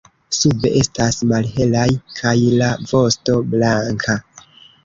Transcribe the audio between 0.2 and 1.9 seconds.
Sube estas malhelaj